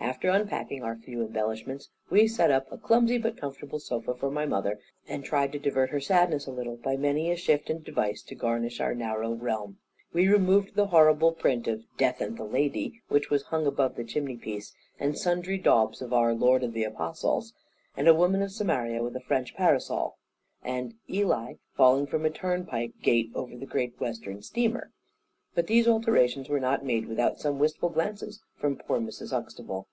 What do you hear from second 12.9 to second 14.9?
which was hung above the chimneypiece,